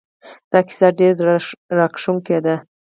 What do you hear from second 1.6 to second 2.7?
راښکونکې ده